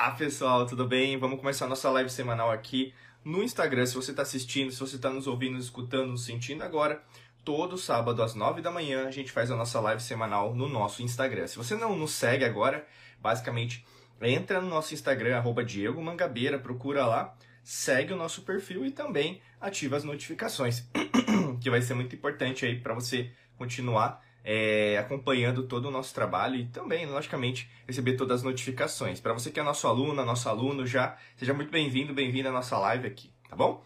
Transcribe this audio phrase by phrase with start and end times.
[0.00, 1.18] Olá pessoal, tudo bem?
[1.18, 3.84] Vamos começar nossa live semanal aqui no Instagram.
[3.84, 7.04] Se você está assistindo, se você está nos ouvindo, escutando, nos sentindo agora,
[7.44, 11.02] todo sábado às 9 da manhã a gente faz a nossa live semanal no nosso
[11.02, 11.46] Instagram.
[11.46, 12.86] Se você não nos segue agora,
[13.20, 13.84] basicamente
[14.22, 19.42] entra no nosso Instagram, arroba Diego Mangabeira, procura lá, segue o nosso perfil e também
[19.60, 20.82] ativa as notificações,
[21.60, 26.56] que vai ser muito importante aí para você continuar é, acompanhando todo o nosso trabalho
[26.56, 29.20] e também, logicamente, receber todas as notificações.
[29.20, 32.78] Para você que é nosso aluno, nosso aluno já, seja muito bem-vindo, bem-vinda à nossa
[32.78, 33.84] live aqui, tá bom?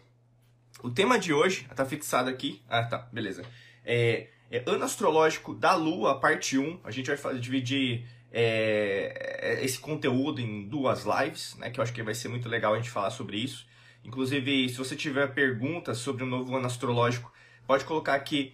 [0.81, 3.43] O tema de hoje, tá fixado aqui, ah tá, beleza,
[3.83, 10.41] é, é ano astrológico da Lua, parte 1, a gente vai dividir é, esse conteúdo
[10.41, 13.09] em duas lives, né, que eu acho que vai ser muito legal a gente falar
[13.09, 13.65] sobre isso.
[14.03, 17.31] Inclusive, se você tiver perguntas sobre o novo ano astrológico,
[17.65, 18.53] pode colocar aqui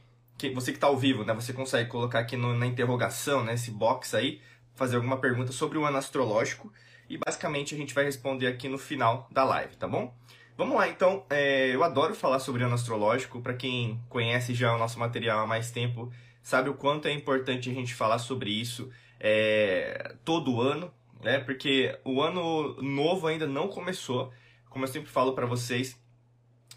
[0.50, 3.78] você que está ao vivo, né, você consegue colocar aqui no, na interrogação, nesse né,
[3.78, 4.42] box aí,
[4.76, 6.72] fazer alguma pergunta sobre o ano astrológico
[7.10, 10.14] e basicamente a gente vai responder aqui no final da live, tá bom?
[10.58, 11.26] Vamos lá, então.
[11.30, 13.42] É, eu adoro falar sobre ano astrológico.
[13.42, 16.12] Para quem conhece já o nosso material há mais tempo,
[16.42, 18.90] sabe o quanto é importante a gente falar sobre isso
[19.20, 21.40] é, todo ano, né?
[21.40, 24.32] Porque o ano novo ainda não começou.
[24.70, 26.00] Como eu sempre falo para vocês,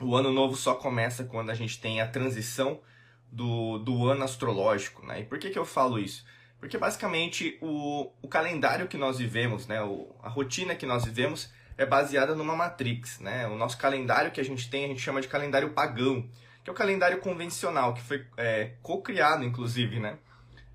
[0.00, 2.80] o ano novo só começa quando a gente tem a transição
[3.30, 5.20] do, do ano astrológico, né?
[5.20, 6.24] E por que, que eu falo isso?
[6.58, 9.82] Porque basicamente o, o calendário que nós vivemos, né?
[9.82, 13.46] O, a rotina que nós vivemos é baseada numa matrix, né?
[13.48, 16.28] O nosso calendário que a gente tem, a gente chama de calendário pagão,
[16.62, 20.18] que é o calendário convencional, que foi é, co-criado, inclusive, né?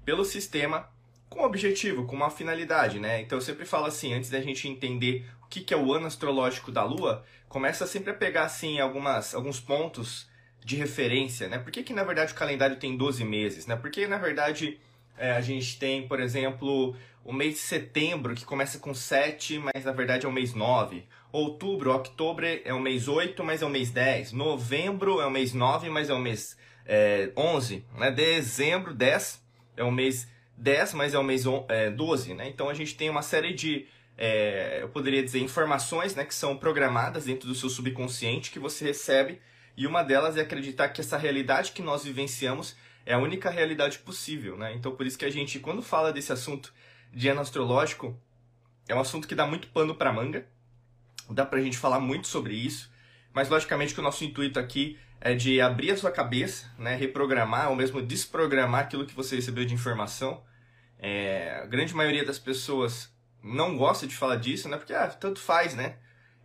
[0.06, 0.89] Pelo sistema
[1.30, 3.22] com um objetivo, com uma finalidade, né?
[3.22, 6.08] Então eu sempre falo assim, antes da gente entender o que, que é o ano
[6.08, 10.28] astrológico da Lua, começa sempre a pegar assim algumas, alguns pontos
[10.64, 11.58] de referência, né?
[11.58, 13.76] Por que, que na verdade o calendário tem 12 meses, né?
[13.76, 14.80] Porque na verdade
[15.18, 19.86] é, a gente tem, por exemplo, o mês de setembro que começa com 7, mas
[19.86, 21.03] na verdade é o mês 9.
[21.31, 24.31] Outubro, outubro é o mês 8, mas é o mês 10.
[24.31, 27.86] Novembro é o mês 9, mas é o mês é, 11.
[27.98, 28.12] Né?
[28.12, 29.44] Dezembro, 10
[29.78, 30.28] é o mês
[30.58, 32.34] 10, mas é o mês é, 12.
[32.34, 32.50] Né?
[32.50, 33.86] Então a gente tem uma série de,
[34.18, 38.86] é, eu poderia dizer, informações né, que são programadas dentro do seu subconsciente que você
[38.86, 39.40] recebe
[39.79, 42.75] e uma delas é acreditar que essa realidade que nós vivenciamos
[43.06, 44.73] é a única realidade possível, né?
[44.73, 46.73] Então por isso que a gente, quando fala desse assunto
[47.13, 48.19] de ano astrológico,
[48.89, 50.45] é um assunto que dá muito pano para manga.
[51.29, 52.91] Dá pra gente falar muito sobre isso,
[53.34, 57.69] mas logicamente que o nosso intuito aqui é de abrir a sua cabeça, né, reprogramar
[57.69, 60.44] ou mesmo desprogramar aquilo que você recebeu de informação.
[60.97, 64.75] É, a grande maioria das pessoas não gosta de falar disso, né?
[64.75, 65.95] Porque ah, tanto faz, né?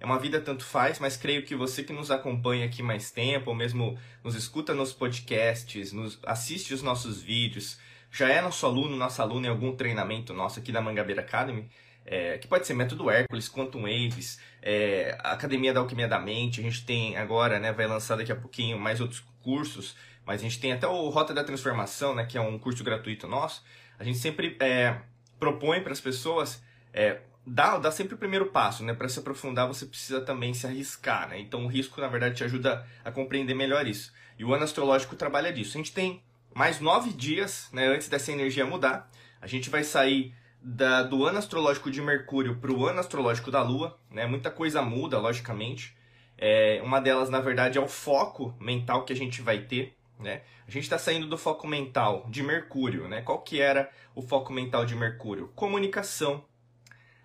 [0.05, 3.49] É uma vida tanto faz, mas creio que você que nos acompanha aqui mais tempo,
[3.49, 7.79] ou mesmo nos escuta nos podcasts, nos assiste os nossos vídeos,
[8.13, 11.71] já é nosso aluno, nossa aluna em algum treinamento nosso aqui da Mangabeira Academy,
[12.05, 16.63] é, que pode ser Método Hércules, Quantum Waves, é, Academia da Alquimia da Mente, a
[16.63, 20.61] gente tem agora, né, vai lançar daqui a pouquinho mais outros cursos, mas a gente
[20.61, 23.65] tem até o Rota da Transformação, né, que é um curso gratuito nosso.
[23.99, 24.99] A gente sempre é,
[25.39, 28.95] propõe para as pessoas é, dá, dá sempre o primeiro passo, né?
[28.95, 31.39] Para se aprofundar, você precisa também se arriscar, né?
[31.39, 34.13] Então o risco, na verdade, te ajuda a compreender melhor isso.
[34.39, 35.77] E o ano astrológico trabalha disso.
[35.77, 36.23] A gente tem
[36.55, 37.87] mais nove dias, né?
[37.87, 39.11] Antes dessa energia mudar.
[39.41, 43.63] A gente vai sair da, do ano astrológico de Mercúrio para o ano astrológico da
[43.63, 44.27] Lua, né?
[44.27, 45.95] Muita coisa muda, logicamente.
[46.39, 49.95] É, uma delas, na verdade, é o foco mental que a gente vai ter.
[50.19, 50.43] Né?
[50.67, 53.09] A gente está saindo do foco mental de Mercúrio.
[53.09, 53.21] Né?
[53.23, 55.53] Qual que era o foco mental de Mercúrio?
[55.55, 56.45] Comunicação,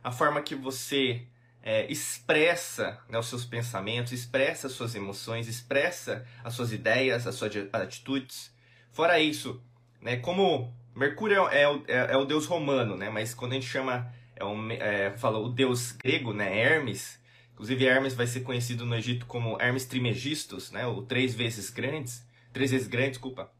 [0.03, 1.27] a forma que você
[1.61, 7.35] é, expressa né, os seus pensamentos, expressa as suas emoções, expressa as suas ideias, as
[7.35, 8.53] suas atitudes.
[8.91, 9.61] Fora isso,
[10.01, 13.67] né, como Mercúrio é, é, é, é o deus romano, né, mas quando a gente
[13.67, 17.19] chama, é um, é, fala o deus grego, né, Hermes,
[17.53, 22.25] inclusive Hermes vai ser conhecido no Egito como Hermes Trimegistus, né, o três vezes grandes,
[22.53, 23.51] três vezes grande, desculpa.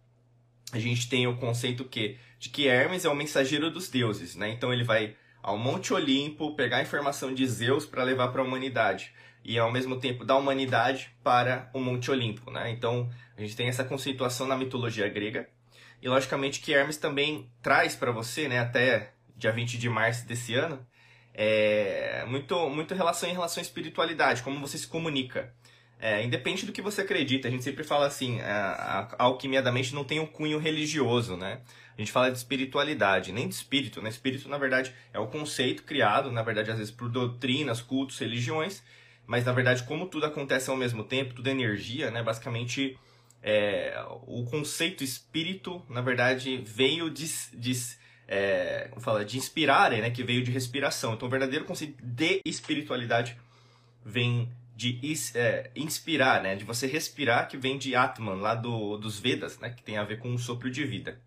[0.71, 4.49] A gente tem o conceito que de que Hermes é o mensageiro dos deuses, né?
[4.49, 8.45] Então ele vai ao Monte Olimpo, pegar a informação de Zeus para levar para a
[8.45, 9.13] humanidade
[9.43, 12.69] e ao mesmo tempo da humanidade para o Monte Olimpo, né?
[12.71, 15.47] Então a gente tem essa conceituação na mitologia grega
[16.01, 18.59] e logicamente que Hermes também traz para você, né?
[18.59, 20.85] Até dia 20 de março desse ano,
[21.33, 25.53] é muito muito relação em relação à espiritualidade, como você se comunica.
[26.01, 29.69] É, independente do que você acredita, a gente sempre fala assim, a, a alquimia da
[29.69, 31.59] mente não tem um cunho religioso, né?
[31.97, 34.09] A gente fala de espiritualidade, nem de espírito, né?
[34.09, 38.81] Espírito, na verdade, é o conceito criado, na verdade, às vezes por doutrinas, cultos, religiões,
[39.27, 42.23] mas na verdade, como tudo acontece ao mesmo tempo, tudo é energia, né?
[42.23, 42.97] Basicamente,
[43.43, 47.73] é, o conceito espírito, na verdade, veio de, de
[48.25, 51.13] é, como fala, de inspirare, né, que veio de respiração.
[51.13, 53.35] Então, o verdadeiro conceito de espiritualidade
[54.05, 54.97] vem de
[55.35, 59.69] é, inspirar, né, de você respirar, que vem de Atman, lá do, dos Vedas, né,
[59.69, 61.19] que tem a ver com o sopro de vida.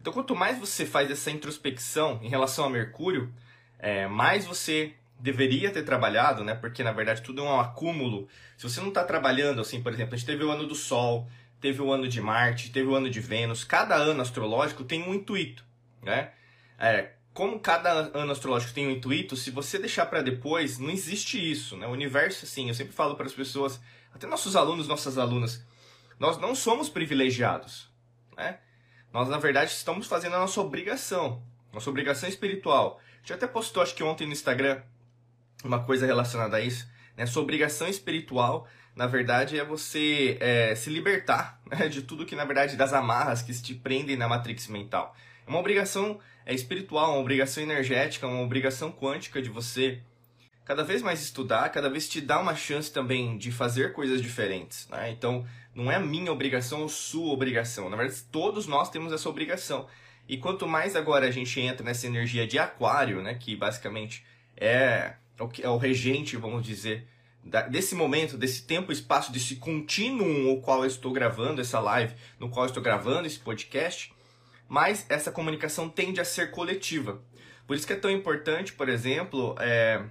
[0.00, 3.34] Então, quanto mais você faz essa introspecção em relação a Mercúrio,
[3.80, 8.28] é, mais você deveria ter trabalhado, né, porque na verdade tudo é um acúmulo.
[8.56, 11.28] Se você não está trabalhando, assim, por exemplo, a gente teve o ano do Sol,
[11.60, 15.12] teve o ano de Marte, teve o ano de Vênus, cada ano astrológico tem um
[15.12, 15.66] intuito
[16.06, 16.30] né?
[16.78, 21.38] É, como cada ano astrológico tem um intuito, se você deixar para depois, não existe
[21.38, 21.86] isso, né?
[21.86, 23.78] O universo, assim, eu sempre falo para as pessoas,
[24.10, 25.62] até nossos alunos, nossas alunas,
[26.18, 27.90] nós não somos privilegiados,
[28.34, 28.58] né?
[29.12, 31.42] Nós, na verdade, estamos fazendo a nossa obrigação,
[31.74, 32.98] nossa obrigação espiritual.
[33.16, 34.80] A gente até postou, acho que ontem no Instagram,
[35.62, 36.88] uma coisa relacionada a isso,
[37.18, 37.26] né?
[37.26, 41.86] Sua obrigação espiritual, na verdade, é você é, se libertar né?
[41.86, 45.14] de tudo que, na verdade, das amarras que te prendem na matrix mental.
[45.46, 50.00] É uma obrigação é espiritual, uma obrigação energética, uma obrigação quântica de você
[50.64, 54.88] cada vez mais estudar, cada vez te dar uma chance também de fazer coisas diferentes.
[54.88, 55.10] Né?
[55.10, 55.44] Então,
[55.74, 57.90] não é a minha obrigação ou sua obrigação.
[57.90, 59.86] Na verdade, todos nós temos essa obrigação.
[60.28, 64.24] E quanto mais agora a gente entra nessa energia de aquário, né, que basicamente
[64.56, 67.06] é o, é o regente, vamos dizer,
[67.70, 72.48] desse momento, desse tempo espaço, desse contínuo no qual eu estou gravando essa live, no
[72.48, 74.12] qual eu estou gravando esse podcast,
[74.68, 77.22] mas essa comunicação tende a ser coletiva.
[77.66, 80.02] Por isso que é tão importante, por exemplo, é,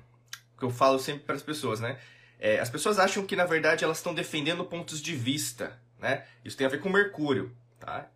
[0.57, 1.97] que eu falo sempre para as pessoas, né?
[2.39, 6.25] É, as pessoas acham que na verdade elas estão defendendo pontos de vista, né?
[6.43, 8.09] Isso tem a ver com Mercúrio, tá?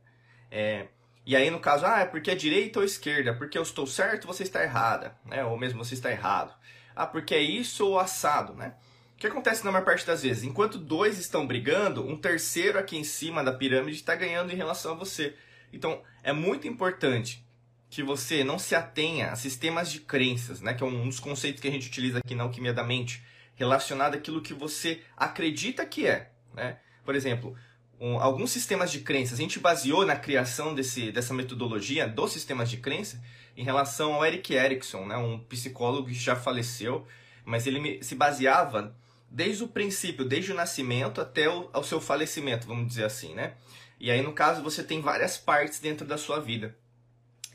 [0.51, 0.87] É,
[1.25, 4.27] e aí no caso, ah, é porque é direita ou esquerda, porque eu estou certo,
[4.27, 5.43] você está errada, né?
[5.45, 6.53] Ou mesmo você está errado.
[6.95, 8.73] Ah, porque é isso ou assado, né?
[9.15, 10.43] O que acontece na maior parte das vezes?
[10.43, 14.93] Enquanto dois estão brigando, um terceiro aqui em cima da pirâmide está ganhando em relação
[14.93, 15.35] a você.
[15.71, 17.45] Então, é muito importante
[17.89, 21.61] que você não se atenha a sistemas de crenças, né, que é um dos conceitos
[21.61, 23.23] que a gente utiliza aqui na alquimia da mente,
[23.55, 26.31] relacionado àquilo que você acredita que é.
[26.53, 26.77] Né?
[27.03, 27.57] Por exemplo,
[27.99, 32.69] um, alguns sistemas de crenças, a gente baseou na criação desse, dessa metodologia dos sistemas
[32.69, 33.21] de crença
[33.57, 37.05] em relação ao Eric Erickson, né, um psicólogo que já faleceu,
[37.43, 38.95] mas ele se baseava
[39.29, 43.53] desde o princípio, desde o nascimento até o, seu falecimento, vamos dizer assim, né?
[43.99, 46.75] E aí, no caso, você tem várias partes dentro da sua vida.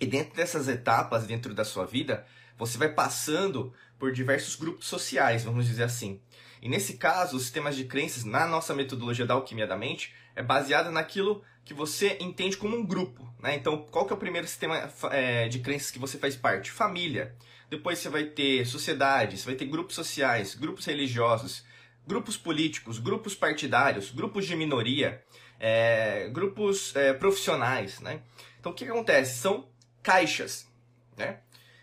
[0.01, 2.27] E dentro dessas etapas, dentro da sua vida,
[2.59, 6.21] você vai passando por diversos grupos sociais, vamos dizer assim.
[6.61, 10.43] E nesse caso, os sistemas de crenças, na nossa metodologia da alquimia da mente, é
[10.43, 13.27] baseada naquilo que você entende como um grupo.
[13.41, 13.55] Né?
[13.55, 16.71] Então, qual que é o primeiro sistema é, de crenças que você faz parte?
[16.71, 17.35] Família.
[17.71, 21.65] Depois você vai ter sociedade, você vai ter grupos sociais, grupos religiosos,
[22.07, 25.23] grupos políticos, grupos partidários, grupos de minoria
[25.59, 28.21] é, grupos é, profissionais, né?
[28.61, 29.39] Então o que, que acontece?
[29.39, 29.69] São
[30.03, 30.69] caixas,
[31.17, 31.39] né?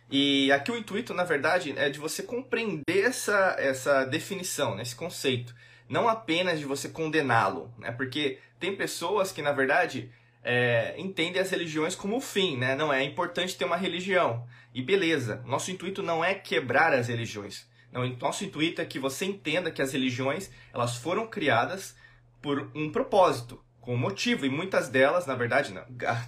[0.09, 4.81] E aqui o intuito, na verdade, é de você compreender essa, essa definição, né?
[4.81, 5.55] esse conceito.
[5.87, 7.91] Não apenas de você condená-lo, né?
[7.91, 10.11] Porque tem pessoas que, na verdade,
[10.43, 12.75] é, entendem as religiões como fim, né?
[12.75, 14.45] Não é importante ter uma religião.
[14.73, 17.65] E beleza, nosso intuito não é quebrar as religiões.
[17.91, 21.95] Não, nosso intuito é que você entenda que as religiões elas foram criadas
[22.41, 25.83] por um propósito com motivo, e muitas delas, na verdade, não,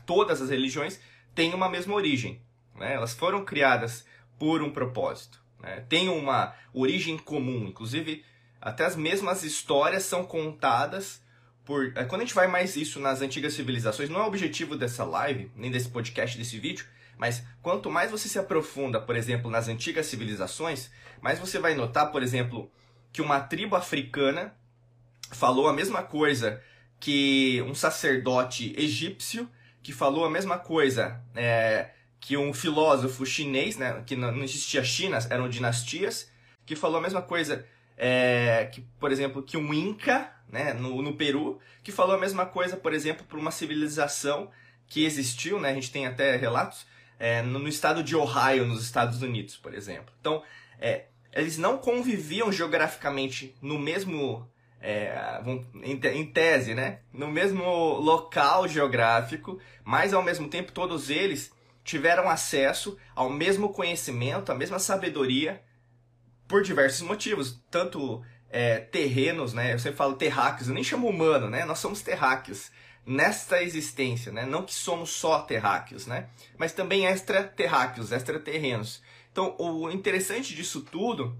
[0.05, 0.99] todas as religiões
[1.35, 2.41] têm uma mesma origem.
[2.75, 2.93] Né?
[2.93, 4.05] Elas foram criadas
[4.39, 5.41] por um propósito.
[5.59, 5.85] Né?
[5.87, 8.25] Têm uma origem comum, inclusive
[8.59, 11.21] até as mesmas histórias são contadas
[11.65, 11.91] por.
[11.97, 15.03] É, quando a gente vai mais isso nas antigas civilizações, não é o objetivo dessa
[15.03, 16.85] live, nem desse podcast, desse vídeo,
[17.17, 20.89] mas quanto mais você se aprofunda, por exemplo, nas antigas civilizações,
[21.21, 22.71] mais você vai notar, por exemplo,
[23.11, 24.55] que uma tribo africana
[25.35, 26.61] falou a mesma coisa
[26.99, 29.49] que um sacerdote egípcio
[29.81, 35.19] que falou a mesma coisa é, que um filósofo chinês, né, que não existia China,
[35.29, 36.31] eram dinastias,
[36.65, 37.65] que falou a mesma coisa
[37.97, 42.45] é, que, por exemplo, que um Inca, né, no, no Peru, que falou a mesma
[42.45, 44.49] coisa, por exemplo, para uma civilização
[44.87, 46.85] que existiu, né, a gente tem até relatos,
[47.19, 50.13] é, no, no, estado de Ohio, nos Estados Unidos, por exemplo.
[50.19, 50.43] Então,
[50.79, 54.49] é, eles não conviviam geograficamente no mesmo
[54.83, 55.41] é,
[55.81, 61.53] em tese, né, no mesmo local geográfico, mas ao mesmo tempo todos eles
[61.85, 65.63] tiveram acesso ao mesmo conhecimento, à mesma sabedoria,
[66.49, 71.49] por diversos motivos, tanto é, terrenos, né, eu sempre falo terráqueos, eu nem chamo humano,
[71.49, 72.69] né, nós somos terráqueos
[73.05, 79.01] nesta existência, né, não que somos só terráqueos, né, mas também extraterráqueos, extraterrenos.
[79.31, 81.35] Então, o interessante disso tudo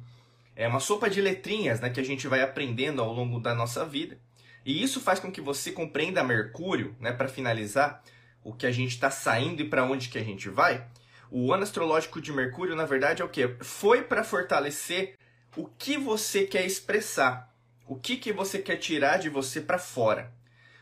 [0.56, 3.86] é uma sopa de letrinhas né, que a gente vai aprendendo ao longo da nossa
[3.86, 4.18] vida.
[4.66, 8.04] E isso faz com que você compreenda Mercúrio, né, para finalizar,
[8.44, 10.86] o que a gente está saindo e para onde que a gente vai,
[11.32, 13.48] o ano astrológico de Mercúrio, na verdade, é o que?
[13.62, 15.16] Foi para fortalecer
[15.56, 17.52] o que você quer expressar,
[17.88, 20.32] o que, que você quer tirar de você para fora.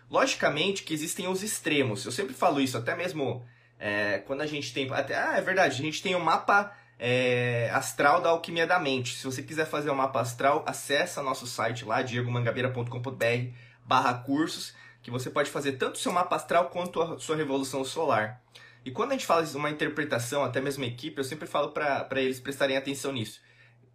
[0.09, 2.03] Logicamente que existem os extremos.
[2.03, 3.45] Eu sempre falo isso, até mesmo
[3.79, 4.91] é, quando a gente tem.
[4.91, 8.79] Até, ah, é verdade, a gente tem o um mapa é, astral da alquimia da
[8.79, 9.15] mente.
[9.15, 14.75] Se você quiser fazer o um mapa astral, acessa nosso site lá, diegomangabeira.com.br barra cursos,
[15.01, 18.39] que você pode fazer tanto o seu mapa astral quanto a sua revolução solar.
[18.85, 22.21] E quando a gente fala de uma interpretação, até mesmo equipe, eu sempre falo para
[22.21, 23.41] eles prestarem atenção nisso.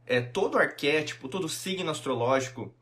[0.05, 2.75] É, todo arquétipo, todo signo astrológico,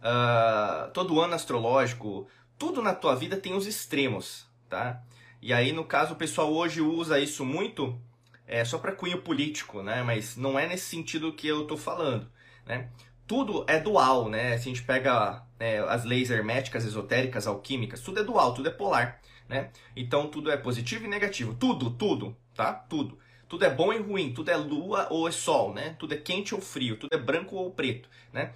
[0.00, 2.26] uh, todo ano astrológico,
[2.58, 5.02] tudo na tua vida tem os extremos, tá?
[5.42, 7.98] E aí, no caso, o pessoal hoje usa isso muito
[8.46, 10.02] é, só para cunho político, né?
[10.02, 12.30] Mas não é nesse sentido que eu tô falando,
[12.64, 12.88] né?
[13.26, 14.56] Tudo é dual, né?
[14.56, 18.72] Se a gente pega é, as leis herméticas, esotéricas, alquímicas, tudo é dual, tudo é
[18.72, 19.70] polar, né?
[19.96, 22.72] Então tudo é positivo e negativo, tudo, tudo, tá?
[22.72, 23.18] Tudo.
[23.48, 25.94] Tudo é bom e ruim, tudo é lua ou é sol, né?
[25.98, 28.52] Tudo é quente ou frio, tudo é branco ou preto, né?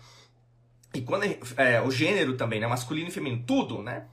[0.93, 1.25] E quando
[1.57, 2.67] é, o gênero também, né?
[2.67, 4.07] Masculino e feminino, tudo, né?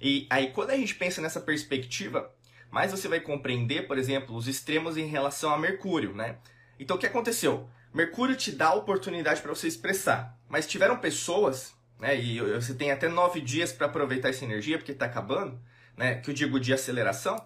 [0.00, 2.30] E aí quando a gente pensa nessa perspectiva,
[2.72, 6.38] mais você vai compreender, por exemplo, os extremos em relação a Mercúrio, né?
[6.80, 7.68] Então o que aconteceu?
[7.92, 12.18] Mercúrio te dá a oportunidade para você expressar, mas tiveram pessoas, né?
[12.18, 15.60] E você tem até nove dias para aproveitar essa energia porque está acabando,
[15.94, 16.14] né?
[16.14, 17.36] Que eu digo de aceleração,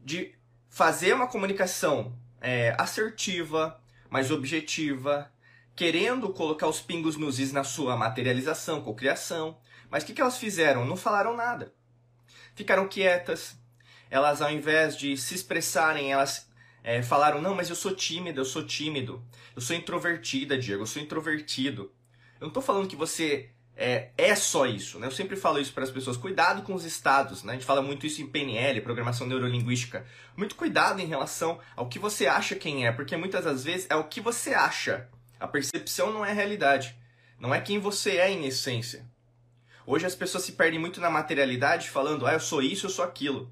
[0.00, 0.34] de
[0.70, 3.78] fazer uma comunicação é, assertiva,
[4.08, 5.30] mais objetiva,
[5.76, 9.58] querendo colocar os pingos nos is na sua materialização, cocriação.
[9.90, 10.86] Mas o que, que elas fizeram?
[10.86, 11.74] Não falaram nada.
[12.54, 13.58] Ficaram quietas.
[14.10, 16.48] Elas, ao invés de se expressarem, elas
[16.82, 19.22] é, falaram: Não, mas eu sou tímida, eu sou tímido.
[19.54, 21.92] Eu sou introvertida, Diego, eu sou introvertido.
[22.34, 23.50] Eu não estou falando que você
[23.80, 25.06] é, é, só isso, né?
[25.06, 26.16] Eu sempre falo isso para as pessoas.
[26.16, 27.52] Cuidado com os estados, né?
[27.52, 30.04] A gente fala muito isso em PNL, programação neurolinguística.
[30.36, 33.94] Muito cuidado em relação ao que você acha quem é, porque muitas das vezes é
[33.94, 35.08] o que você acha.
[35.38, 36.96] A percepção não é a realidade.
[37.38, 39.06] Não é quem você é em essência.
[39.86, 43.04] Hoje as pessoas se perdem muito na materialidade falando, ah, eu sou isso, eu sou
[43.04, 43.48] aquilo.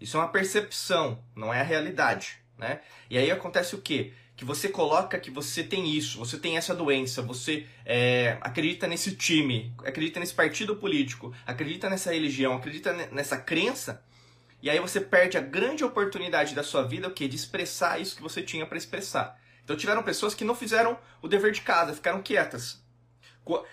[0.00, 2.80] Isso é uma percepção, não é a realidade, né?
[3.10, 4.12] E aí acontece o quê?
[4.36, 9.16] Que você coloca que você tem isso, você tem essa doença, você é, acredita nesse
[9.16, 14.02] time, acredita nesse partido político, acredita nessa religião, acredita nessa crença,
[14.62, 17.28] e aí você perde a grande oportunidade da sua vida, o quê?
[17.28, 19.38] De expressar isso que você tinha para expressar.
[19.62, 22.82] Então tiveram pessoas que não fizeram o dever de casa, ficaram quietas.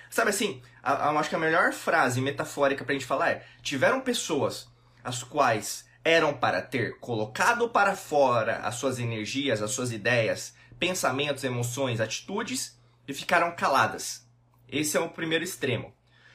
[0.10, 4.01] Sabe assim, a, a, acho que a melhor frase metafórica pra gente falar é: tiveram
[4.01, 4.67] pessoas
[5.03, 11.44] as quais eram para ter colocado para fora as suas energias, as suas ideias, pensamentos,
[11.44, 14.26] emoções, atitudes e ficaram caladas.
[14.70, 15.92] Esse é o primeiro extremo.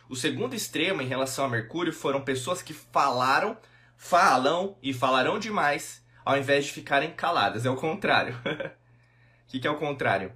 [0.09, 3.57] O segundo extremo em relação a Mercúrio foram pessoas que falaram,
[3.97, 7.65] falam e falarão demais ao invés de ficarem caladas.
[7.65, 8.37] É o contrário.
[9.53, 10.33] O que, é o contrário?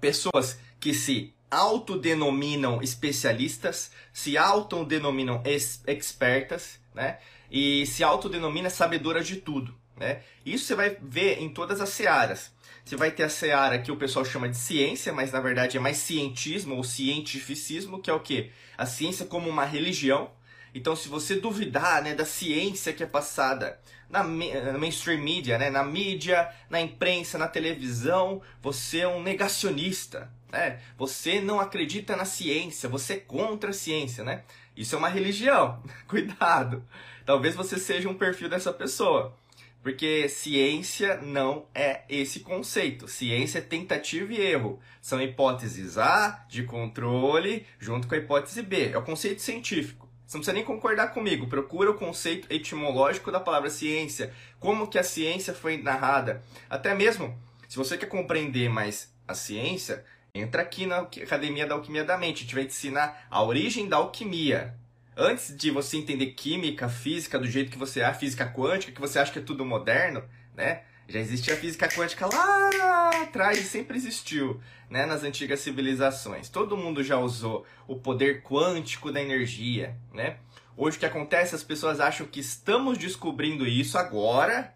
[0.00, 5.40] Pessoas que se autodenominam especialistas, se autodenominam
[5.86, 7.20] expertas, né?
[7.50, 10.22] E se autodenomina sabedora de tudo, né?
[10.44, 12.52] Isso você vai ver em todas as searas.
[12.84, 15.80] Você vai ter a seara que o pessoal chama de ciência, mas na verdade é
[15.80, 18.50] mais cientismo ou cientificismo, que é o que?
[18.76, 20.30] A ciência como uma religião.
[20.74, 23.78] Então, se você duvidar né, da ciência que é passada
[24.08, 25.70] na, na mainstream media, né?
[25.70, 30.30] na mídia, na imprensa, na televisão, você é um negacionista.
[30.50, 30.80] Né?
[30.96, 34.24] Você não acredita na ciência, você é contra a ciência.
[34.24, 34.44] Né?
[34.76, 35.82] Isso é uma religião.
[36.08, 36.84] Cuidado.
[37.28, 39.36] Talvez você seja um perfil dessa pessoa.
[39.82, 43.06] Porque ciência não é esse conceito.
[43.06, 44.80] Ciência é tentativa e erro.
[45.02, 48.92] São hipóteses A de controle junto com a hipótese B.
[48.92, 50.08] É o conceito científico.
[50.24, 51.46] Você não precisa nem concordar comigo.
[51.48, 56.42] Procura o conceito etimológico da palavra ciência, como que a ciência foi narrada.
[56.70, 60.02] Até mesmo, se você quer compreender mais a ciência,
[60.34, 62.38] entra aqui na Academia da Alquimia da Mente.
[62.38, 64.78] A gente vai te ensinar a origem da alquimia.
[65.20, 69.18] Antes de você entender química, física, do jeito que você é, física quântica, que você
[69.18, 70.22] acha que é tudo moderno,
[70.54, 70.82] né?
[71.08, 76.48] Já existia a física quântica lá atrás sempre existiu, né, nas antigas civilizações.
[76.48, 80.36] Todo mundo já usou o poder quântico da energia, né?
[80.76, 84.72] Hoje o que acontece, as pessoas acham que estamos descobrindo isso agora,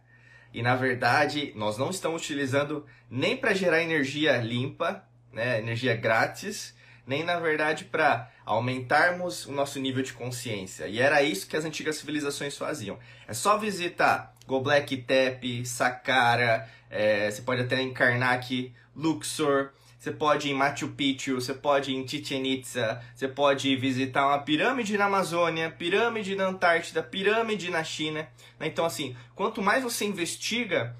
[0.52, 6.75] e na verdade nós não estamos utilizando nem para gerar energia limpa, né, energia grátis,
[7.06, 10.87] nem na verdade para aumentarmos o nosso nível de consciência.
[10.87, 12.99] E era isso que as antigas civilizações faziam.
[13.26, 19.71] É só visitar Goblet Tepe, Saqqara, é, você pode até encarnar aqui Luxor.
[19.99, 24.26] você pode ir em Machu Picchu, você pode ir em Chichen Itza, você pode visitar
[24.26, 28.28] uma pirâmide na Amazônia, pirâmide na Antártida, pirâmide na China.
[28.59, 28.66] Né?
[28.66, 30.94] Então, assim, quanto mais você investiga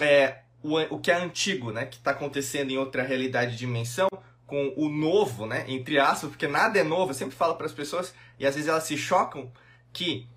[0.00, 4.08] é, o, o que é antigo, né, que está acontecendo em outra realidade de dimensão,
[4.46, 7.72] com o novo, né, entre aspas, porque nada é novo, eu sempre falo para as
[7.72, 9.50] pessoas, e às vezes elas se chocam,
[9.92, 10.28] que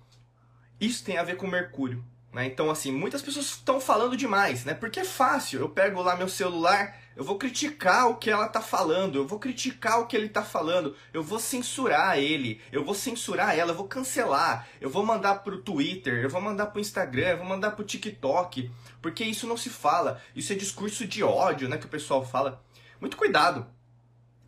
[0.80, 2.04] isso tem a ver com Mercúrio.
[2.32, 2.46] Né?
[2.46, 4.72] Então, assim, muitas pessoas estão falando demais, né?
[4.72, 5.58] Porque é fácil.
[5.58, 9.38] Eu pego lá meu celular, eu vou criticar o que ela tá falando, eu vou
[9.38, 13.76] criticar o que ele tá falando, eu vou censurar ele, eu vou censurar ela, eu
[13.76, 17.72] vou cancelar, eu vou mandar pro Twitter, eu vou mandar pro Instagram, eu vou mandar
[17.72, 18.70] pro TikTok,
[19.02, 20.22] porque isso não se fala.
[20.34, 21.78] Isso é discurso de ódio, né?
[21.78, 22.62] Que o pessoal fala.
[23.00, 23.66] Muito cuidado,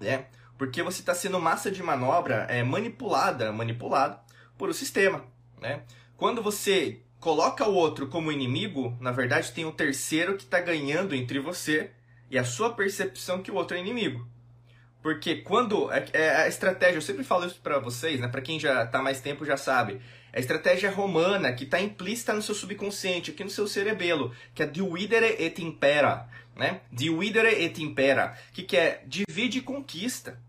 [0.02, 0.26] né?
[0.58, 4.18] Porque você está sendo massa de manobra é, manipulada, manipulado
[4.58, 5.24] por o sistema,
[5.60, 5.82] né?
[6.16, 11.14] Quando você coloca o outro como inimigo, na verdade tem um terceiro que está ganhando
[11.14, 11.90] entre você
[12.30, 14.26] e a sua percepção que o outro é inimigo.
[15.02, 18.28] Porque quando é, é a estratégia, eu sempre falo isso para vocês, né?
[18.28, 20.00] Para quem já está mais tempo já sabe.
[20.32, 24.66] A estratégia romana que está implícita no seu subconsciente, aqui no seu cerebelo, que é
[24.66, 26.80] dividere et impera, né?
[26.90, 30.40] Dividere et impera, que que é divide e conquista,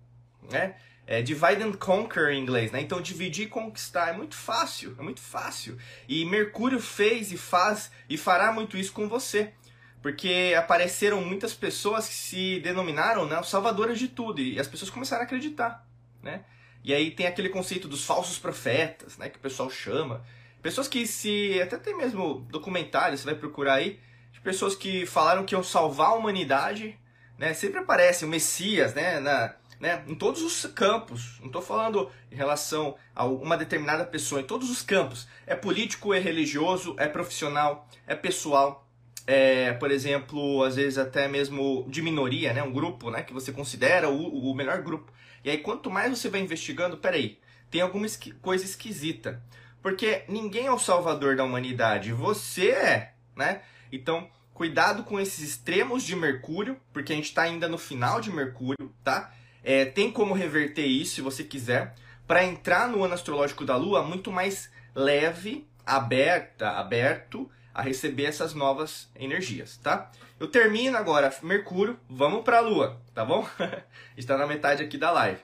[0.51, 0.75] né?
[1.05, 2.79] É divide and conquer em inglês, né?
[2.79, 5.77] Então dividir e conquistar é muito fácil, é muito fácil.
[6.07, 9.53] E Mercúrio fez e faz e fará muito isso com você.
[10.01, 15.21] Porque apareceram muitas pessoas que se denominaram né, salvadoras de tudo e as pessoas começaram
[15.23, 15.87] a acreditar,
[16.21, 16.43] né?
[16.83, 20.21] E aí tem aquele conceito dos falsos profetas, né, que o pessoal chama.
[20.61, 23.99] Pessoas que se até tem mesmo documentários, você vai procurar aí,
[24.43, 26.99] pessoas que falaram que iam salvar a humanidade,
[27.37, 27.53] né?
[27.53, 30.01] Sempre aparece o Messias, né, na né?
[30.07, 31.37] Em todos os campos.
[31.41, 35.27] Não estou falando em relação a uma determinada pessoa, em todos os campos.
[35.45, 38.87] É político, é religioso, é profissional, é pessoal.
[39.27, 42.63] É, por exemplo, às vezes até mesmo de minoria, né?
[42.63, 43.23] Um grupo, né?
[43.23, 45.11] Que você considera o, o melhor grupo.
[45.43, 47.37] E aí, quanto mais você vai investigando, peraí,
[47.69, 49.43] tem alguma esqui coisa esquisita.
[49.81, 53.61] Porque ninguém é o salvador da humanidade, você é, né?
[53.93, 58.31] Então, cuidado com esses extremos de Mercúrio, porque a gente está ainda no final de
[58.31, 59.31] Mercúrio, tá?
[59.63, 61.93] É, tem como reverter isso, se você quiser,
[62.25, 68.55] para entrar no ano astrológico da Lua muito mais leve, aberta, aberto a receber essas
[68.55, 70.11] novas energias, tá?
[70.39, 73.47] Eu termino agora Mercúrio, vamos para a Lua, tá bom?
[74.17, 75.39] Está na metade aqui da live.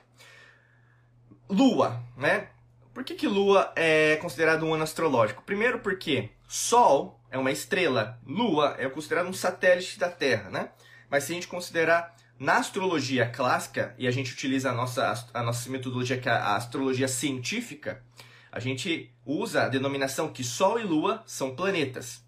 [1.48, 2.48] Lua, né?
[2.92, 5.44] Por que, que Lua é considerado um ano astrológico?
[5.44, 10.70] Primeiro porque Sol é uma estrela, Lua é considerado um satélite da Terra, né?
[11.08, 15.42] Mas se a gente considerar na astrologia clássica, e a gente utiliza a nossa, a
[15.42, 18.02] nossa metodologia, que é a astrologia científica,
[18.50, 22.24] a gente usa a denominação que Sol e Lua são planetas.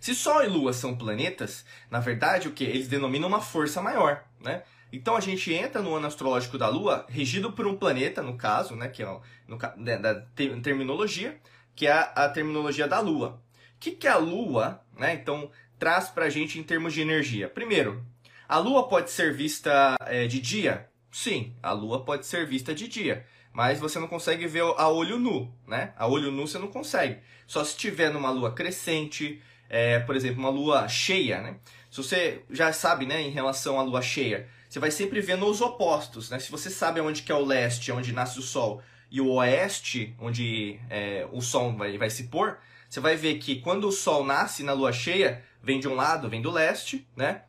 [0.00, 2.64] Se Sol e Lua são planetas, na verdade, o que?
[2.64, 4.62] Eles denominam uma força maior, né?
[4.92, 8.76] Então a gente entra no ano astrológico da Lua, regido por um planeta, no caso,
[8.76, 10.20] né, que é no, né, da
[10.62, 11.40] terminologia,
[11.74, 13.42] que é a, a terminologia da Lua.
[13.84, 17.50] Que, que a Lua, né, então, traz para a gente em termos de energia?
[17.50, 18.02] Primeiro,
[18.48, 20.88] a Lua pode ser vista é, de dia?
[21.12, 23.26] Sim, a Lua pode ser vista de dia.
[23.52, 25.92] Mas você não consegue ver a olho nu, né?
[25.98, 27.18] A olho nu você não consegue.
[27.46, 31.56] Só se estiver numa lua crescente, é, por exemplo, uma lua cheia, né?
[31.90, 35.60] Se você já sabe, né, em relação à lua cheia, você vai sempre vendo os
[35.60, 36.38] opostos, né?
[36.38, 40.16] Se você sabe onde que é o leste, onde nasce o sol, e o oeste,
[40.18, 42.58] onde é, o sol vai, vai se pôr,
[42.94, 46.28] você vai ver que quando o sol nasce na lua cheia, vem de um lado,
[46.28, 47.42] vem do leste, né?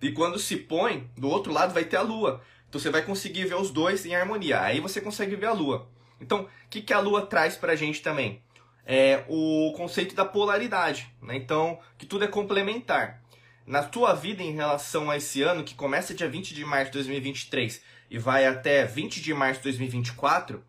[0.00, 2.40] E quando se põe, do outro lado vai ter a lua.
[2.68, 4.60] Então você vai conseguir ver os dois em harmonia.
[4.60, 5.90] Aí você consegue ver a lua.
[6.20, 8.40] Então, o que, que a lua traz pra gente também?
[8.84, 11.12] É o conceito da polaridade.
[11.20, 11.34] Né?
[11.34, 13.20] Então, que tudo é complementar.
[13.66, 16.98] Na tua vida em relação a esse ano, que começa dia 20 de março de
[16.98, 20.64] 2023 e vai até 20 de março de 2024,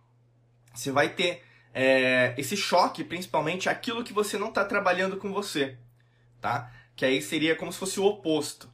[0.73, 1.43] você vai ter
[1.79, 5.77] é, esse choque, principalmente aquilo que você não está trabalhando com você.
[6.41, 6.71] Tá?
[6.95, 8.67] Que aí seria como se fosse o oposto.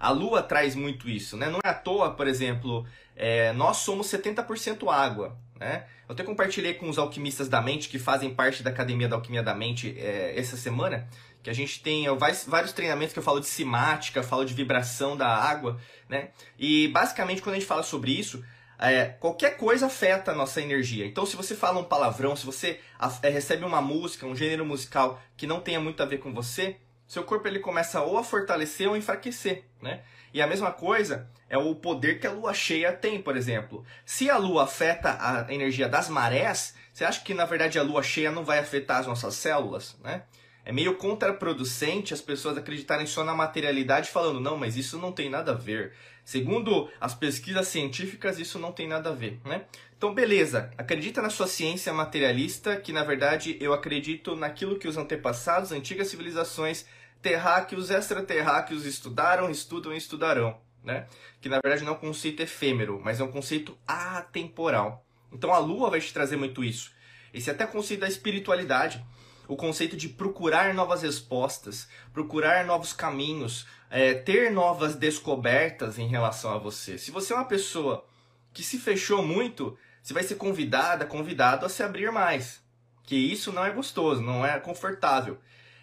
[0.00, 1.48] A Lua traz muito isso, né?
[1.48, 5.86] Não é à toa, por exemplo, é, nós somos 70% água, né?
[6.08, 9.42] Eu até compartilhei com os alquimistas da mente que fazem parte da Academia da Alquimia
[9.42, 11.08] da Mente é, essa semana,
[11.42, 15.28] que a gente tem vários treinamentos que eu falo de simática, falo de vibração da
[15.28, 16.30] água, né?
[16.58, 18.44] E basicamente quando a gente fala sobre isso,
[18.78, 21.04] é, qualquer coisa afeta a nossa energia.
[21.04, 22.80] Então, se você fala um palavrão, se você
[23.22, 26.76] é, recebe uma música, um gênero musical que não tenha muito a ver com você,
[27.06, 30.02] seu corpo ele começa ou a fortalecer ou a enfraquecer, né?
[30.32, 33.84] E a mesma coisa é o poder que a lua cheia tem, por exemplo.
[34.04, 38.02] Se a lua afeta a energia das marés, você acha que na verdade a lua
[38.02, 40.22] cheia não vai afetar as nossas células, né?
[40.68, 45.30] é meio contraproducente as pessoas acreditarem só na materialidade, falando, não, mas isso não tem
[45.30, 45.94] nada a ver.
[46.28, 49.64] Segundo as pesquisas científicas, isso não tem nada a ver, né?
[49.96, 54.98] Então, beleza, acredita na sua ciência materialista, que na verdade eu acredito naquilo que os
[54.98, 56.84] antepassados, antigas civilizações,
[57.22, 61.06] terráqueos, extraterráqueos estudaram, estudam e estudarão, né?
[61.40, 65.06] Que na verdade não é um conceito efêmero, mas é um conceito atemporal.
[65.32, 66.92] Então a Lua vai te trazer muito isso.
[67.32, 69.02] Esse é até conceito da espiritualidade
[69.48, 76.52] o conceito de procurar novas respostas, procurar novos caminhos, é, ter novas descobertas em relação
[76.52, 76.98] a você.
[76.98, 78.04] Se você é uma pessoa
[78.52, 82.62] que se fechou muito, você vai ser convidada, convidado a se abrir mais.
[83.04, 85.38] Que isso não é gostoso, não é confortável.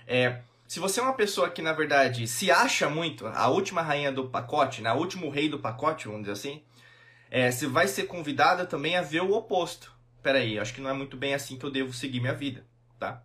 [0.08, 4.12] É, se você é uma pessoa que, na verdade, se acha muito, a última rainha
[4.12, 6.64] do pacote, né, o último rei do pacote, vamos dizer assim,
[7.30, 9.92] é, você vai ser convidada também a ver o oposto.
[10.24, 12.66] Peraí, acho que não é muito bem assim que eu devo seguir minha vida,
[13.00, 13.22] tá?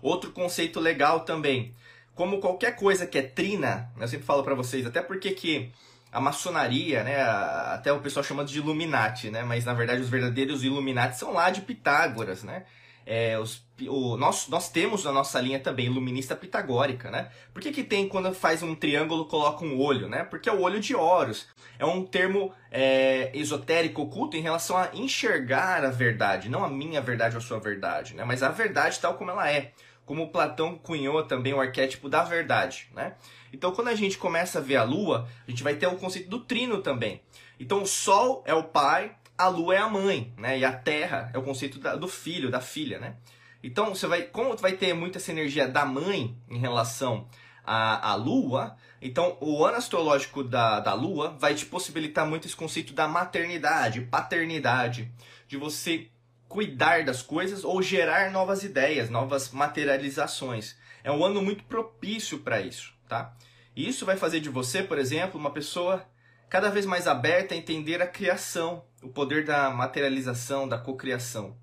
[0.00, 1.74] Outro conceito legal também,
[2.14, 5.72] como qualquer coisa que é trina, eu sempre falo para vocês, até porque que
[6.12, 10.64] a maçonaria, né, até o pessoal chama de Illuminati, né, mas na verdade os verdadeiros
[10.64, 12.64] Illuminati são lá de Pitágoras, né,
[13.06, 17.28] é, os, o, nós, nós temos na nossa linha também iluminista pitagórica, né?
[17.52, 20.22] Por que, que tem quando faz um triângulo coloca um olho, né?
[20.22, 21.48] Porque é o olho de Horus.
[21.76, 27.00] É um termo é, esotérico oculto em relação a enxergar a verdade, não a minha
[27.00, 28.24] verdade ou a sua verdade, né?
[28.24, 29.72] Mas a verdade tal como ela é
[30.10, 33.14] como Platão cunhou também o arquétipo da verdade, né?
[33.52, 36.28] Então, quando a gente começa a ver a Lua, a gente vai ter o conceito
[36.28, 37.22] do trino também.
[37.60, 40.58] Então, o Sol é o pai, a Lua é a mãe, né?
[40.58, 43.18] E a Terra é o conceito da, do filho, da filha, né?
[43.62, 47.28] Então, você vai, como vai ter muita essa energia da mãe em relação
[47.64, 52.56] à, à Lua, então o ano astrológico da, da Lua vai te possibilitar muito esse
[52.56, 55.08] conceito da maternidade, paternidade,
[55.46, 56.10] de você
[56.50, 60.76] cuidar das coisas ou gerar novas ideias, novas materializações.
[61.04, 63.32] É um ano muito propício para isso, tá?
[63.74, 66.04] E isso vai fazer de você, por exemplo, uma pessoa
[66.48, 71.56] cada vez mais aberta a entender a criação, o poder da materialização, da cocriação.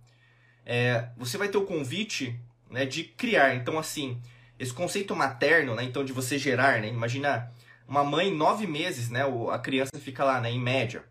[0.66, 2.40] É, você vai ter o convite
[2.72, 3.56] né, de criar.
[3.56, 4.22] Então, assim,
[4.58, 7.52] esse conceito materno, né, então de você gerar, né, imagina
[7.86, 11.04] uma mãe nove meses, né, a criança fica lá, né, em média.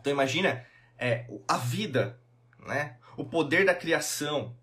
[0.00, 0.66] Então, imagina
[0.98, 2.19] é, a vida
[2.66, 2.96] né?
[3.16, 4.56] O poder da criação.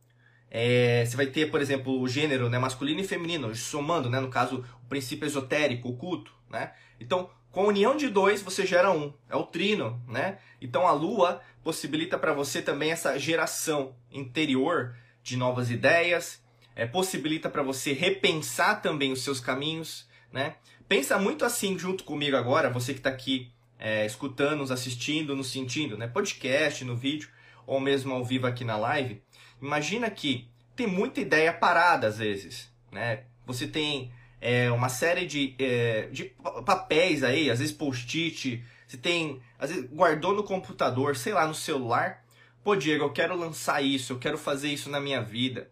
[0.49, 4.29] É, você vai ter, por exemplo, o gênero né, masculino e feminino, somando, né, no
[4.29, 6.31] caso, o princípio esotérico, o culto.
[6.49, 6.71] Né?
[6.99, 9.13] Então, com a união de dois, você gera um.
[9.29, 10.01] É o trino.
[10.07, 10.37] Né?
[10.61, 16.41] Então, a lua possibilita para você também essa geração interior de novas ideias,
[16.73, 20.07] é, possibilita para você repensar também os seus caminhos.
[20.31, 20.55] Né?
[20.87, 25.51] Pensa muito assim junto comigo agora, você que está aqui é, escutando, nos assistindo, nos
[25.51, 26.07] sentindo, né?
[26.07, 27.29] podcast, no vídeo
[27.67, 29.21] ou mesmo ao vivo aqui na live,
[29.61, 33.23] imagina que tem muita ideia parada às vezes, né?
[33.45, 36.33] Você tem é, uma série de, é, de
[36.65, 41.53] papéis aí, às vezes post-it, você tem, às vezes guardou no computador, sei lá, no
[41.53, 42.23] celular.
[42.63, 45.69] Pô, Diego, eu quero lançar isso, eu quero fazer isso na minha vida.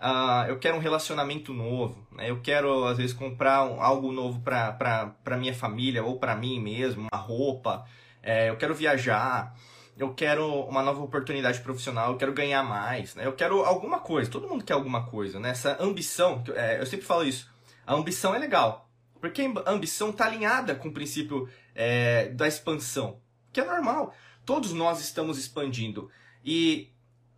[0.00, 2.30] Uh, eu quero um relacionamento novo, né?
[2.30, 7.08] eu quero às vezes comprar um, algo novo para minha família ou para mim mesmo,
[7.10, 7.86] uma roupa,
[8.22, 9.56] é, eu quero viajar
[9.96, 13.26] eu quero uma nova oportunidade profissional, eu quero ganhar mais, né?
[13.26, 14.30] Eu quero alguma coisa.
[14.30, 15.50] Todo mundo quer alguma coisa, né?
[15.50, 17.50] Essa ambição, é, eu sempre falo isso.
[17.86, 23.20] A ambição é legal, porque a ambição está alinhada com o princípio é, da expansão,
[23.52, 24.14] que é normal.
[24.44, 26.10] Todos nós estamos expandindo
[26.44, 26.92] e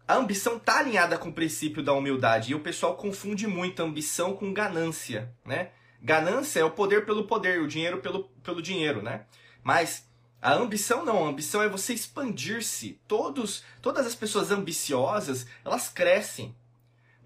[0.07, 4.35] a ambição está alinhada com o princípio da humildade e o pessoal confunde muito ambição
[4.35, 5.71] com ganância, né?
[6.01, 9.27] Ganância é o poder pelo poder, o dinheiro pelo, pelo dinheiro, né?
[9.63, 10.08] Mas
[10.41, 13.01] a ambição não, a ambição é você expandir-se.
[13.09, 16.55] Todos, todas as pessoas ambiciosas, elas crescem.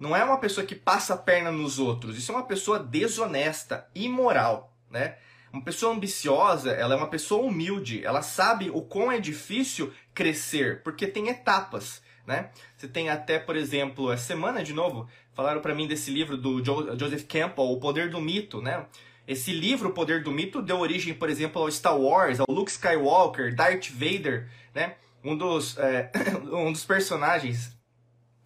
[0.00, 2.16] Não é uma pessoa que passa a perna nos outros.
[2.16, 5.16] Isso é uma pessoa desonesta, imoral, né?
[5.52, 8.04] Uma pessoa ambiciosa, ela é uma pessoa humilde.
[8.04, 12.50] Ela sabe o quão é difícil crescer, porque tem etapas, né?
[12.76, 16.64] Você tem até, por exemplo, essa semana de novo, falaram para mim desse livro do
[16.98, 18.86] Joseph Campbell, O Poder do Mito, né?
[19.26, 22.70] Esse livro, O Poder do Mito, deu origem, por exemplo, ao Star Wars, ao Luke
[22.70, 24.96] Skywalker, Darth Vader, né?
[25.22, 26.10] Um dos, é,
[26.52, 27.76] um dos personagens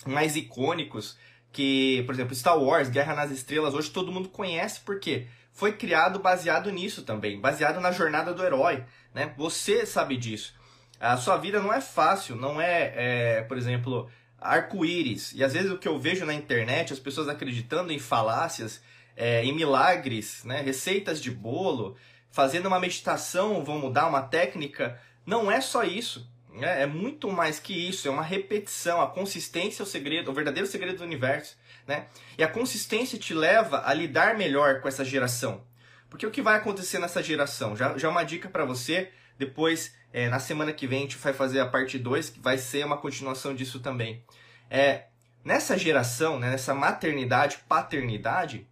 [0.06, 1.16] mais icônicos
[1.52, 6.18] que, por exemplo, Star Wars, Guerra nas Estrelas, hoje todo mundo conhece porque foi criado
[6.18, 8.84] baseado nisso também, baseado na jornada do herói,
[9.14, 9.32] né?
[9.38, 10.54] Você sabe disso.
[11.00, 14.08] A sua vida não é fácil, não é, é por exemplo,
[14.38, 15.32] arco-íris.
[15.32, 18.82] E às vezes o que eu vejo na internet, as pessoas acreditando em falácias,
[19.16, 21.96] é, em milagres, né, receitas de bolo,
[22.30, 25.00] fazendo uma meditação, vão mudar uma técnica.
[25.24, 26.30] Não é só isso.
[26.60, 29.00] É, é muito mais que isso, é uma repetição.
[29.00, 31.56] A consistência é o segredo, o verdadeiro segredo do universo.
[31.86, 32.06] Né?
[32.36, 35.64] E a consistência te leva a lidar melhor com essa geração.
[36.10, 37.76] Porque o que vai acontecer nessa geração?
[37.76, 39.10] Já, já uma dica para você.
[39.38, 42.58] Depois, é, na semana que vem, a gente vai fazer a parte 2, que vai
[42.58, 44.24] ser uma continuação disso também.
[44.70, 45.04] É,
[45.44, 48.66] nessa geração, né, nessa maternidade, paternidade,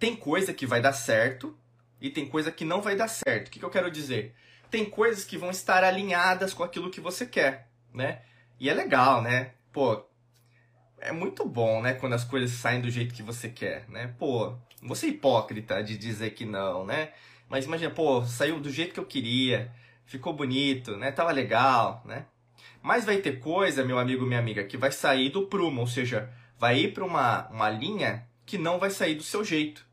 [0.00, 1.54] tem coisa que vai dar certo
[2.00, 3.48] e tem coisa que não vai dar certo.
[3.48, 4.34] O que, que eu quero dizer?
[4.70, 8.22] Tem coisas que vão estar alinhadas com aquilo que você quer, né?
[8.58, 9.52] E é legal, né?
[9.70, 10.02] Pô,
[10.98, 11.92] é muito bom, né?
[11.92, 14.14] Quando as coisas saem do jeito que você quer, né?
[14.18, 17.10] Pô, você hipócrita de dizer que não, né?
[17.46, 19.70] Mas imagina, pô, saiu do jeito que eu queria,
[20.06, 21.12] ficou bonito, né?
[21.12, 22.24] Tava legal, né?
[22.80, 26.32] Mas vai ter coisa, meu amigo, minha amiga, que vai sair do prumo, ou seja,
[26.58, 29.89] vai ir para uma, uma linha que não vai sair do seu jeito,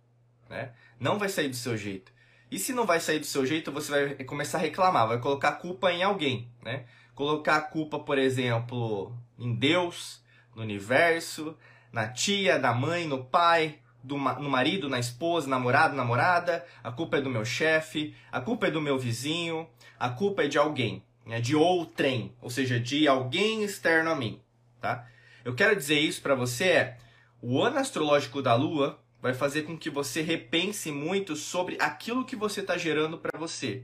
[0.49, 0.71] né?
[0.99, 2.11] Não vai sair do seu jeito.
[2.49, 5.53] E se não vai sair do seu jeito, você vai começar a reclamar, vai colocar
[5.53, 6.85] culpa em alguém, né?
[7.13, 10.21] Colocar a culpa, por exemplo, em Deus,
[10.55, 11.57] no universo,
[11.91, 17.17] na tia, na mãe, no pai, do, no marido, na esposa, namorado, namorada, a culpa
[17.17, 19.67] é do meu chefe, a culpa é do meu vizinho,
[19.99, 21.41] a culpa é de alguém, né?
[21.41, 24.41] de outrem, ou seja, de alguém externo a mim,
[24.79, 25.05] tá?
[25.43, 26.97] Eu quero dizer isso para você é,
[27.41, 32.35] o ano astrológico da Lua vai fazer com que você repense muito sobre aquilo que
[32.35, 33.83] você está gerando para você,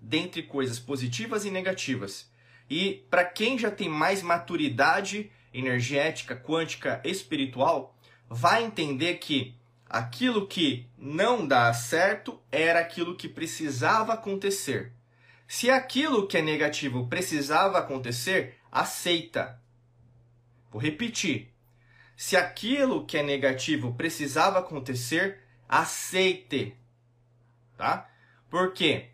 [0.00, 2.30] dentre coisas positivas e negativas.
[2.68, 7.96] E para quem já tem mais maturidade energética, quântica, espiritual,
[8.28, 9.56] vai entender que
[9.88, 14.92] aquilo que não dá certo era aquilo que precisava acontecer.
[15.48, 19.60] Se aquilo que é negativo precisava acontecer, aceita.
[20.70, 21.52] Vou repetir.
[22.20, 26.76] Se aquilo que é negativo precisava acontecer, aceite.
[27.78, 28.10] Tá?
[28.50, 29.08] Porque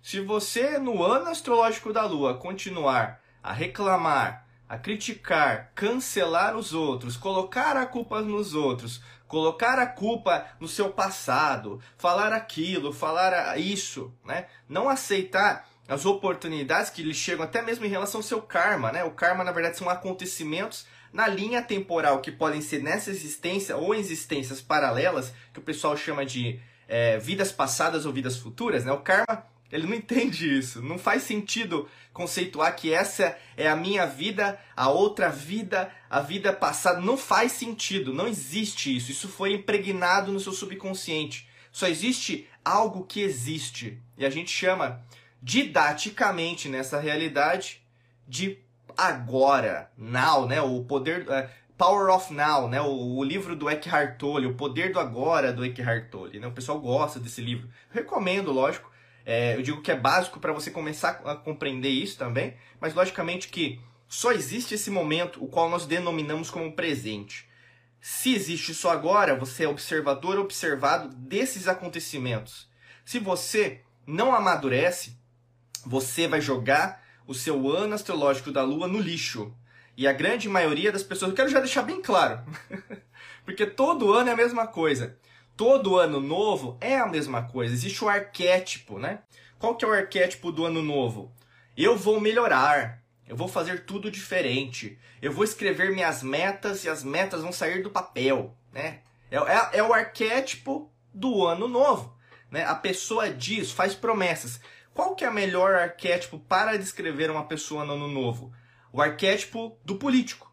[0.00, 7.16] se você no ano astrológico da lua continuar a reclamar, a criticar, cancelar os outros,
[7.16, 14.14] colocar a culpa nos outros, colocar a culpa no seu passado, falar aquilo, falar isso,
[14.24, 14.46] né?
[14.68, 19.02] Não aceitar as oportunidades que lhe chegam até mesmo em relação ao seu karma, né?
[19.02, 23.94] O karma na verdade são acontecimentos na linha temporal que podem ser nessa existência ou
[23.94, 28.92] existências paralelas, que o pessoal chama de é, vidas passadas ou vidas futuras, né?
[28.92, 30.82] O karma ele não entende isso.
[30.82, 36.52] Não faz sentido conceituar que essa é a minha vida, a outra vida, a vida
[36.52, 37.00] passada.
[37.00, 38.12] Não faz sentido.
[38.12, 39.10] Não existe isso.
[39.10, 41.48] Isso foi impregnado no seu subconsciente.
[41.72, 43.98] Só existe algo que existe.
[44.18, 45.02] E a gente chama
[45.42, 47.82] didaticamente nessa realidade
[48.28, 48.58] de
[48.96, 50.60] agora, now, né?
[50.60, 51.22] O poder.
[51.22, 52.80] Uh, Power of Now, né?
[52.80, 56.38] O, o, livro do Eckhart Tolle, O Poder do Agora do Eckhart Tolle.
[56.38, 56.46] Né?
[56.46, 57.68] O pessoal gosta desse livro.
[57.90, 58.88] recomendo, lógico.
[59.26, 63.48] É, eu digo que é básico para você começar a compreender isso também, mas logicamente
[63.48, 67.48] que só existe esse momento, o qual nós denominamos como presente.
[68.00, 72.68] Se existe só agora, você é observador observado desses acontecimentos.
[73.04, 75.16] Se você não amadurece,
[75.84, 79.54] você vai jogar o seu ano astrológico da Lua no lixo.
[79.96, 82.40] E a grande maioria das pessoas, eu quero já deixar bem claro,
[83.44, 85.18] porque todo ano é a mesma coisa
[85.56, 87.72] todo ano novo é a mesma coisa.
[87.72, 89.20] Existe o arquétipo, né?
[89.58, 91.32] Qual que é o arquétipo do ano novo?
[91.76, 93.00] Eu vou melhorar.
[93.28, 94.98] Eu vou fazer tudo diferente.
[95.20, 99.00] Eu vou escrever minhas metas e as metas vão sair do papel, né?
[99.30, 102.16] É, é, é o arquétipo do ano novo,
[102.50, 102.64] né?
[102.64, 104.60] A pessoa diz, faz promessas.
[104.94, 108.52] Qual que é o melhor arquétipo para descrever uma pessoa no ano novo?
[108.92, 110.52] O arquétipo do político,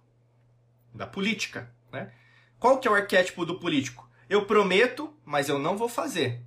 [0.94, 2.12] da política, né?
[2.58, 4.10] Qual que é o arquétipo do político?
[4.30, 6.42] Eu prometo, mas eu não vou fazer.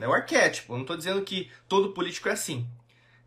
[0.00, 0.72] É o arquétipo.
[0.72, 2.66] Eu não estou dizendo que todo político é assim,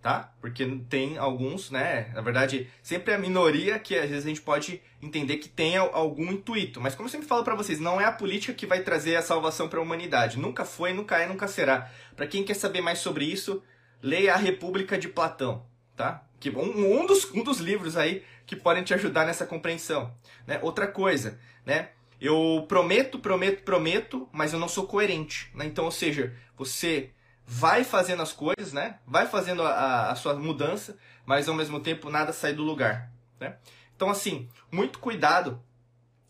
[0.02, 0.34] tá?
[0.40, 2.12] Porque tem alguns, né?
[2.14, 6.32] Na verdade, sempre a minoria que às vezes a gente pode entender que tem algum
[6.32, 6.80] intuito.
[6.80, 9.22] Mas como eu sempre falo para vocês, não é a política que vai trazer a
[9.22, 10.40] salvação para a humanidade.
[10.40, 11.90] Nunca foi, nunca é, nunca será.
[12.16, 13.64] Para quem quer saber mais sobre isso,
[14.02, 16.24] leia A República de Platão, tá?
[16.40, 20.14] Que um, um dos, um dos livros aí que podem te ajudar nessa compreensão.
[20.46, 20.60] Né?
[20.62, 21.90] Outra coisa, né?
[22.20, 25.50] Eu prometo, prometo, prometo, mas eu não sou coerente.
[25.56, 25.66] Né?
[25.66, 27.12] Então, ou seja, você
[27.46, 29.00] vai fazendo as coisas, né?
[29.06, 33.12] vai fazendo a, a sua mudança, mas ao mesmo tempo nada sai do lugar.
[33.40, 33.56] Né?
[33.96, 35.62] Então, assim, muito cuidado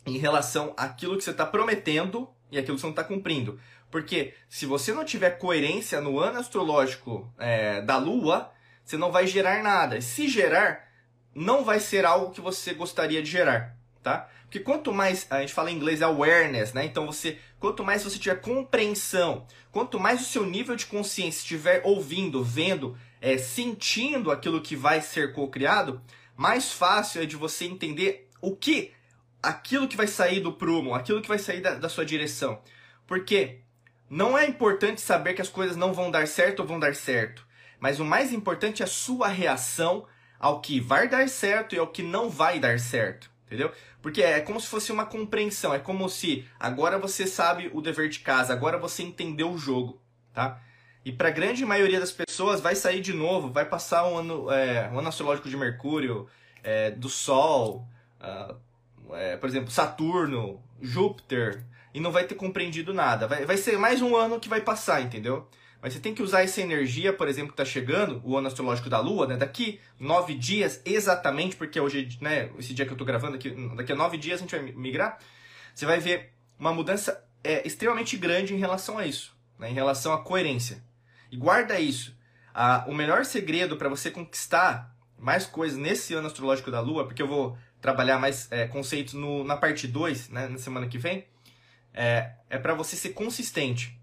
[0.06, 3.60] em relação àquilo que você está prometendo e aquilo que você não está cumprindo.
[3.92, 8.52] Porque se você não tiver coerência no ano astrológico é, da Lua,
[8.84, 9.98] você não vai gerar nada.
[9.98, 10.88] E se gerar,
[11.36, 14.30] não vai ser algo que você gostaria de gerar, tá?
[14.44, 16.86] Porque quanto mais, a gente fala em inglês awareness, né?
[16.86, 21.82] Então você, quanto mais você tiver compreensão, quanto mais o seu nível de consciência estiver
[21.86, 26.02] ouvindo, vendo é, sentindo aquilo que vai ser co-criado,
[26.36, 28.92] mais fácil é de você entender o que,
[29.42, 32.62] aquilo que vai sair do prumo, aquilo que vai sair da, da sua direção.
[33.08, 33.60] Porque
[34.12, 37.48] não é importante saber que as coisas não vão dar certo ou vão dar certo,
[37.80, 40.06] mas o mais importante é a sua reação
[40.38, 43.72] ao que vai dar certo e ao que não vai dar certo, entendeu?
[44.02, 48.10] Porque é como se fosse uma compreensão, é como se agora você sabe o dever
[48.10, 50.02] de casa, agora você entendeu o jogo,
[50.34, 50.62] tá?
[51.06, 54.52] E para a grande maioria das pessoas vai sair de novo, vai passar um ano,
[54.52, 56.28] é, um ano astrológico de Mercúrio,
[56.62, 57.88] é, do Sol,
[58.20, 58.56] uh,
[59.16, 63.28] é, por exemplo, Saturno, Júpiter, e não vai ter compreendido nada.
[63.28, 65.48] Vai, vai ser mais um ano que vai passar, entendeu?
[65.82, 68.90] Mas você tem que usar essa energia, por exemplo, que está chegando, o ano astrológico
[68.90, 69.36] da Lua, né?
[69.36, 73.92] Daqui nove dias, exatamente, porque hoje, né, esse dia que eu estou gravando aqui, daqui
[73.92, 75.18] a nove dias a gente vai migrar.
[75.74, 80.14] Você vai ver uma mudança é, extremamente grande em relação a isso, né, em relação
[80.14, 80.84] à coerência.
[81.32, 82.16] E guarda isso.
[82.54, 87.22] Ah, o melhor segredo para você conquistar mais coisas nesse ano astrológico da Lua, porque
[87.22, 91.26] eu vou trabalhar mais é, conceitos no, na parte 2, né, na semana que vem,
[91.94, 94.02] é, é para você ser consistente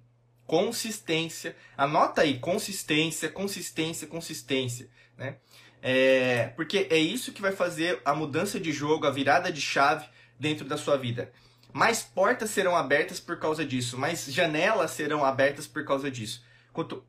[0.48, 1.55] consistência.
[1.77, 5.37] Anota aí, consistência, consistência, consistência, né?
[5.81, 10.09] É, porque é isso que vai fazer a mudança de jogo, a virada de chave
[10.40, 11.31] dentro da sua vida.
[11.72, 16.42] Mais portas serão abertas por causa disso, mais janelas serão abertas por causa disso.
[16.72, 17.05] Quanto,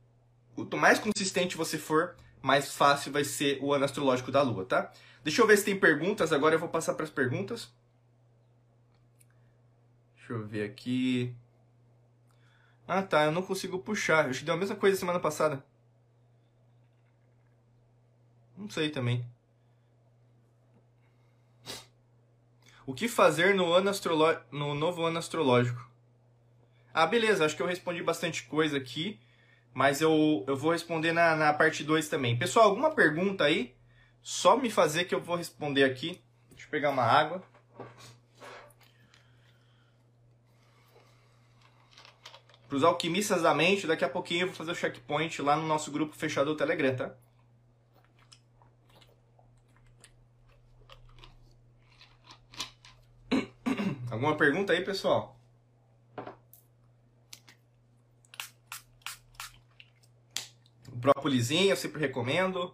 [0.53, 4.91] quanto mais consistente você for, mais fácil vai ser o ano astrológico da Lua, tá?
[5.23, 7.69] Deixa eu ver se tem perguntas, agora eu vou passar para as perguntas.
[10.29, 11.35] Deixa eu ver aqui.
[12.87, 14.27] Ah tá, eu não consigo puxar.
[14.27, 15.65] Eu te dei a mesma coisa semana passada.
[18.55, 19.25] Não sei também.
[22.85, 24.37] O que fazer no, ano astrolo...
[24.51, 25.89] no novo ano astrológico?
[26.93, 29.19] Ah, beleza, acho que eu respondi bastante coisa aqui,
[29.73, 32.37] mas eu, eu vou responder na, na parte 2 também.
[32.37, 33.75] Pessoal, alguma pergunta aí?
[34.21, 36.21] Só me fazer que eu vou responder aqui.
[36.51, 37.43] Deixa eu pegar uma água.
[42.69, 45.65] Para os alquimistas da mente, daqui a pouquinho eu vou fazer o checkpoint lá no
[45.65, 47.15] nosso grupo fechado do Telegram, tá?
[54.11, 55.35] Alguma pergunta aí, pessoal?
[60.87, 62.71] O brócolizinho eu sempre recomendo.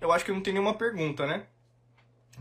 [0.00, 1.48] Eu acho que não tem nenhuma pergunta, né?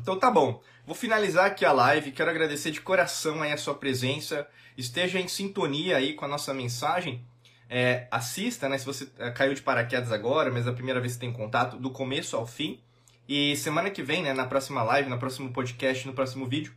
[0.01, 0.61] Então tá bom.
[0.85, 2.11] Vou finalizar aqui a live.
[2.11, 6.53] Quero agradecer de coração aí a sua presença esteja em sintonia aí com a nossa
[6.53, 7.25] mensagem.
[7.69, 8.77] É, assista, né?
[8.77, 11.77] Se você é, caiu de paraquedas agora, mas é a primeira vez que tem contato,
[11.77, 12.79] do começo ao fim.
[13.27, 16.73] E semana que vem, né, na próxima live, no próximo podcast, no próximo vídeo,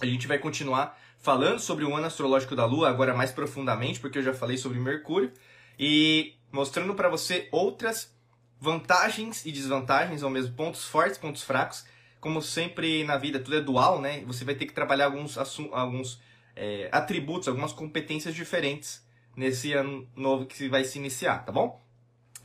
[0.00, 4.18] a gente vai continuar falando sobre o ano astrológico da Lua, agora mais profundamente, porque
[4.18, 5.32] eu já falei sobre Mercúrio,
[5.78, 8.12] e mostrando para você outras
[8.60, 11.84] vantagens e desvantagens, ao mesmo pontos fortes, pontos fracos.
[12.20, 14.22] Como sempre na vida, tudo é dual, né?
[14.26, 15.38] Você vai ter que trabalhar alguns,
[15.72, 16.20] alguns
[16.56, 21.80] é, atributos, algumas competências diferentes nesse ano novo que vai se iniciar, tá bom?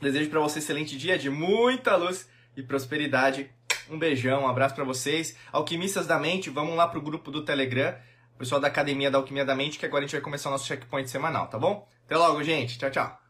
[0.00, 3.50] Desejo para você um excelente dia de muita luz e prosperidade.
[3.90, 5.36] Um beijão, um abraço para vocês.
[5.52, 7.94] Alquimistas da Mente, vamos lá pro grupo do Telegram,
[8.38, 10.66] pessoal da Academia da Alquimia da Mente, que agora a gente vai começar o nosso
[10.66, 11.88] checkpoint semanal, tá bom?
[12.04, 12.78] Até logo, gente.
[12.78, 13.23] Tchau, tchau.